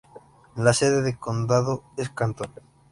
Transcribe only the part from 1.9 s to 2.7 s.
es Clanton.